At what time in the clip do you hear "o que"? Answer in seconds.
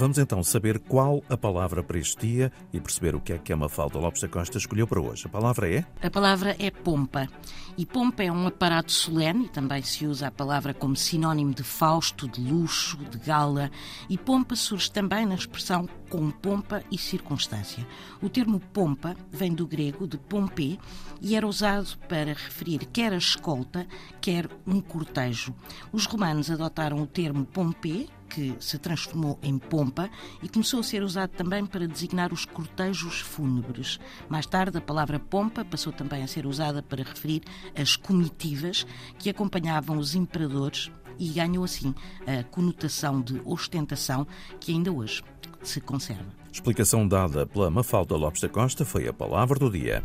3.14-3.34